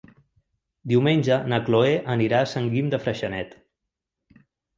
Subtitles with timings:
[0.93, 3.55] Diumenge na Cloè anirà a Sant Guim de Freixenet.